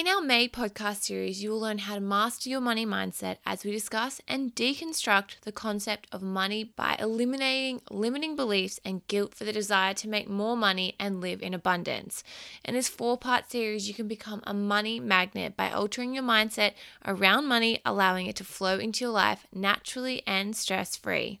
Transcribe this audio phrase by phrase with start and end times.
[0.00, 3.64] In our May podcast series, you will learn how to master your money mindset as
[3.64, 9.44] we discuss and deconstruct the concept of money by eliminating limiting beliefs and guilt for
[9.44, 12.24] the desire to make more money and live in abundance.
[12.64, 16.72] In this four part series, you can become a money magnet by altering your mindset
[17.04, 21.40] around money, allowing it to flow into your life naturally and stress free.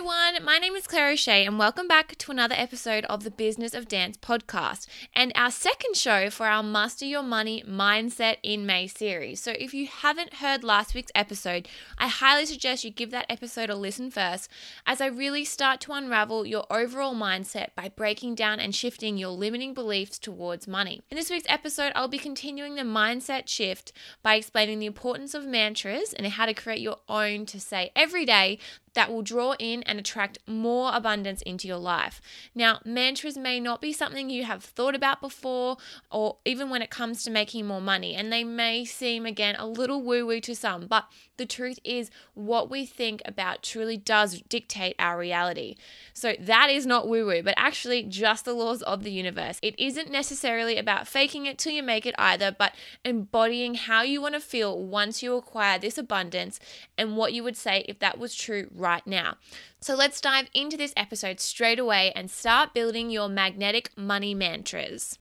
[0.00, 3.74] Everyone, my name is Claire O'Shea and welcome back to another episode of the Business
[3.74, 8.86] of Dance podcast and our second show for our Master Your Money Mindset in May
[8.86, 9.40] series.
[9.40, 11.68] So if you haven't heard last week's episode,
[11.98, 14.48] I highly suggest you give that episode a listen first
[14.86, 19.32] as I really start to unravel your overall mindset by breaking down and shifting your
[19.32, 21.02] limiting beliefs towards money.
[21.10, 25.44] In this week's episode, I'll be continuing the mindset shift by explaining the importance of
[25.44, 28.58] mantras and how to create your own to say every day
[28.94, 32.20] that will draw in and attract more abundance into your life.
[32.54, 35.76] Now, mantras may not be something you have thought about before,
[36.10, 39.66] or even when it comes to making more money, and they may seem again a
[39.66, 44.42] little woo woo to some, but the truth is, what we think about truly does
[44.48, 45.76] dictate our reality.
[46.12, 49.58] So, that is not woo woo, but actually just the laws of the universe.
[49.62, 54.20] It isn't necessarily about faking it till you make it either, but embodying how you
[54.20, 56.58] want to feel once you acquire this abundance
[56.98, 59.36] and what you would say if that was true right now.
[59.80, 65.18] So let's dive into this episode straight away and start building your magnetic money mantras.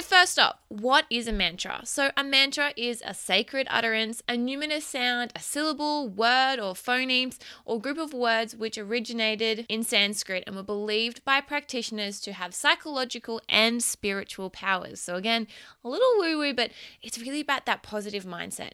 [0.00, 1.82] So, first up, what is a mantra?
[1.84, 7.36] So, a mantra is a sacred utterance, a numinous sound, a syllable, word, or phonemes,
[7.66, 12.54] or group of words which originated in Sanskrit and were believed by practitioners to have
[12.54, 15.00] psychological and spiritual powers.
[15.00, 15.46] So, again,
[15.84, 16.70] a little woo woo, but
[17.02, 18.70] it's really about that positive mindset.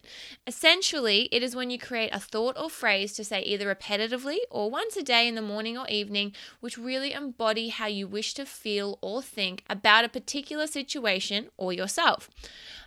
[0.47, 4.71] Essentially, it is when you create a thought or phrase to say either repetitively or
[4.71, 8.47] once a day in the morning or evening, which really embody how you wish to
[8.47, 12.31] feel or think about a particular situation situation or yourself.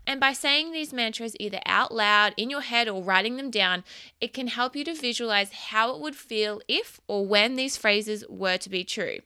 [0.09, 3.83] And by saying these mantras either out loud, in your head, or writing them down,
[4.19, 8.25] it can help you to visualize how it would feel if or when these phrases
[8.27, 9.19] were to be true.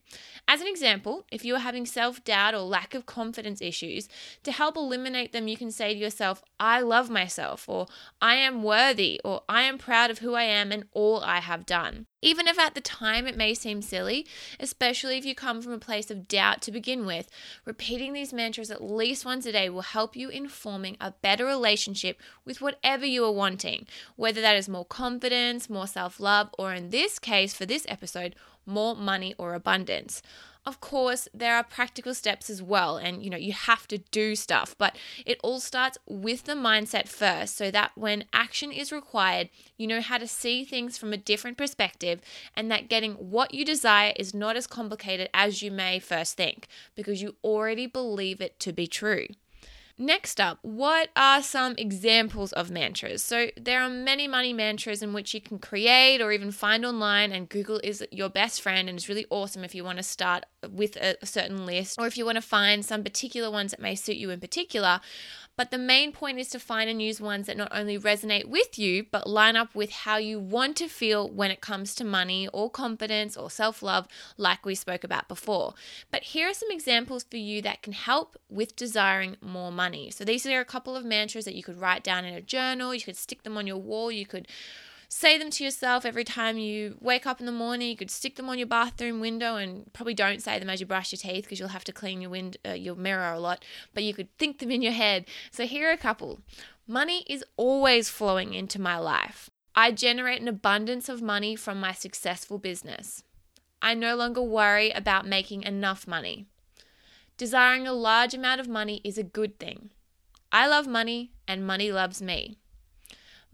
[0.46, 4.10] As an example, if you are having self doubt or lack of confidence issues,
[4.44, 7.88] to help eliminate them, you can say to yourself, I love myself, or
[8.22, 11.66] I am worthy, or I am proud of who I am and all I have
[11.66, 12.08] done.
[12.22, 14.26] Even if at the time it may seem silly,
[14.58, 17.30] especially if you come from a place of doubt to begin with,
[17.66, 21.46] repeating these mantras at least once a day will help you in forming a better
[21.46, 23.86] relationship with whatever you are wanting,
[24.16, 28.34] whether that is more confidence, more self love, or in this case, for this episode,
[28.66, 30.24] more money or abundance.
[30.66, 34.36] Of course, there are practical steps as well, and you know, you have to do
[34.36, 34.98] stuff, but
[35.28, 40.02] it all starts with the mindset first so that when action is required, you know
[40.02, 42.20] how to see things from a different perspective,
[42.56, 46.68] and that getting what you desire is not as complicated as you may first think
[46.96, 49.28] because you already believe it to be true.
[49.98, 53.24] Next up, what are some examples of mantras?
[53.24, 57.32] So, there are many money mantras in which you can create or even find online,
[57.32, 60.46] and Google is your best friend and it's really awesome if you want to start
[60.68, 63.94] with a, certain list or if you want to find some particular ones that may
[63.94, 65.00] suit you in particular.
[65.56, 68.80] But the main point is to find and use ones that not only resonate with
[68.80, 72.48] you, but line up with how you want to feel when it comes to money
[72.52, 75.76] or confidence or self love, like we spoke about before.
[76.12, 80.10] But here are some examples for you that can help with desiring more money.
[80.10, 82.96] So these are a couple of mantras that you could write down in a journal,
[82.96, 84.48] you could stick them on your wall, you could
[85.14, 87.90] say them to yourself every time you wake up in the morning.
[87.90, 90.88] You could stick them on your bathroom window and probably don't say them as you
[90.88, 93.64] brush your teeth because you'll have to clean your wind, uh, your mirror a lot,
[93.94, 95.26] but you could think them in your head.
[95.52, 96.42] So here are a couple.
[96.88, 99.52] Money is always flowing into my life.
[99.76, 103.24] I generate an abundance of money from my successful business.
[103.82, 106.48] I no longer worry about making enough money.
[107.38, 109.92] Desiring a large amount of money is a good thing.
[110.52, 112.58] I love money and money loves me.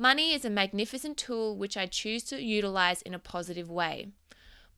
[0.01, 4.07] Money is a magnificent tool which I choose to utilize in a positive way.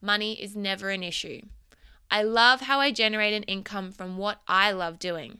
[0.00, 1.42] Money is never an issue.
[2.10, 5.38] I love how I generate an income from what I love doing.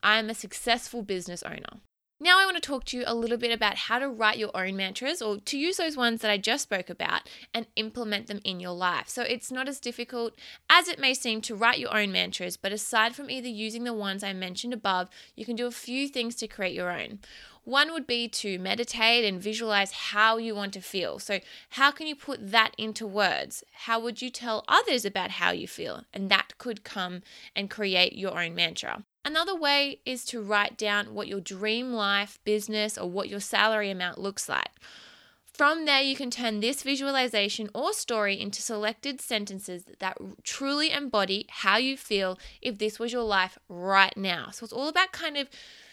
[0.00, 1.80] I am a successful business owner.
[2.18, 4.50] Now, I want to talk to you a little bit about how to write your
[4.56, 8.40] own mantras or to use those ones that I just spoke about and implement them
[8.42, 9.06] in your life.
[9.10, 10.32] So, it's not as difficult
[10.70, 13.92] as it may seem to write your own mantras, but aside from either using the
[13.92, 17.18] ones I mentioned above, you can do a few things to create your own.
[17.64, 21.18] One would be to meditate and visualize how you want to feel.
[21.18, 21.40] So,
[21.70, 23.62] how can you put that into words?
[23.72, 26.04] How would you tell others about how you feel?
[26.14, 27.20] And that could come
[27.54, 29.04] and create your own mantra.
[29.26, 33.90] Another way is to write down what your dream life, business, or what your salary
[33.90, 34.70] amount looks like.
[35.52, 41.44] From there, you can turn this visualization or story into selected sentences that truly embody
[41.48, 44.50] how you feel if this was your life right now.
[44.52, 45.48] So it's all about kind of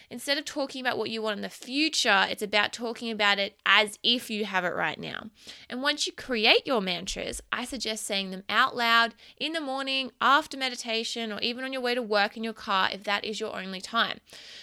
[0.09, 3.57] instead of talking about what you want in the future, it's about talking about it
[3.65, 5.29] as if you have it right now.
[5.69, 10.11] And once you create your mantras, I suggest saying them out loud in the morning,
[10.21, 13.39] after meditation, or even on your way to work in your car if that is
[13.39, 14.19] your only time.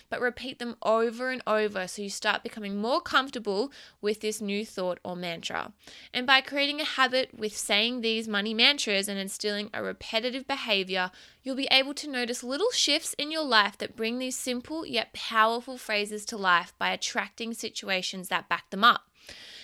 [0.08, 4.64] But repeat them over and over so you start becoming more comfortable with this new
[4.64, 5.72] thought or mantra.
[6.12, 11.10] And by creating a habit with saying these money mantras and instilling a repetitive behavior,
[11.42, 15.12] you'll be able to notice little shifts in your life that bring these simple yet
[15.12, 19.02] powerful phrases to life by attracting situations that back them up.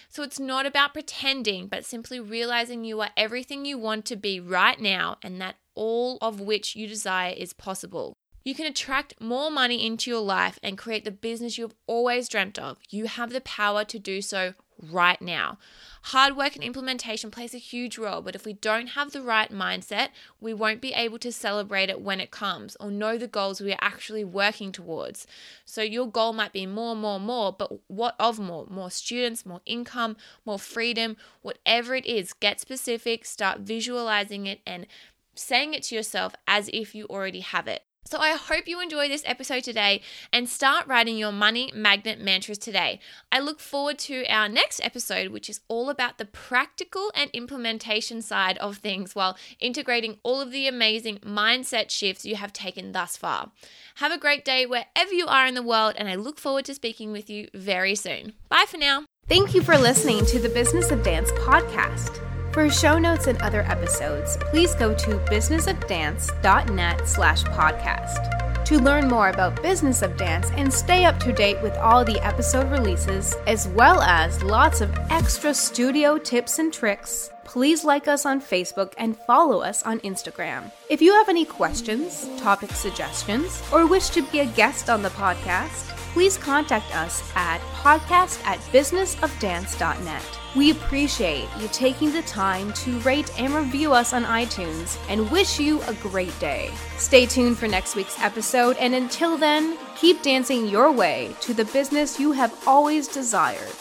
[0.08, 4.40] So it's not about pretending, but simply realizing you are everything you want to be
[4.40, 8.17] right now and that all of which you desire is possible.
[8.44, 12.61] You can attract more money into your life and create the business you've always dreamt
[12.61, 12.78] of.
[12.88, 15.58] You have the power to do so right now.
[16.02, 19.50] Hard work and implementation plays a huge role, but if we don't have the right
[19.50, 20.08] mindset,
[20.40, 23.73] we won't be able to celebrate it when it comes or know the goals we
[23.73, 25.26] are actually working towards.
[25.64, 28.67] So your goal might be more, more, more, but what of more?
[28.69, 34.87] More students, more income, more freedom, whatever it is, get specific, start visualizing it and
[35.34, 37.85] saying it to yourself as if you already have it.
[38.06, 40.00] So, I hope you enjoy this episode today
[40.32, 43.00] and start writing your money magnet mantras today.
[43.32, 48.22] I look forward to our next episode, which is all about the practical and implementation
[48.22, 53.16] side of things while integrating all of the amazing mindset shifts you have taken thus
[53.16, 53.50] far.
[53.96, 56.74] Have a great day wherever you are in the world, and I look forward to
[56.74, 58.34] speaking with you very soon.
[58.48, 59.04] Bye for now.
[59.28, 62.22] Thank you for listening to the Business of Dance podcast.
[62.56, 68.64] For show notes and other episodes, please go to businessofdance.net slash podcast.
[68.64, 72.18] To learn more about Business of Dance and stay up to date with all the
[72.24, 78.26] episode releases, as well as lots of extra studio tips and tricks, please like us
[78.26, 80.70] on Facebook and follow us on Instagram.
[80.90, 85.10] If you have any questions, topic suggestions, or wish to be a guest on the
[85.10, 90.40] podcast, please contact us at podcast at businessofdance.net.
[90.56, 95.60] We appreciate you taking the time to rate and review us on iTunes and wish
[95.60, 96.70] you a great day.
[96.96, 101.66] Stay tuned for next week's episode, and until then, keep dancing your way to the
[101.66, 103.75] business you have always desired.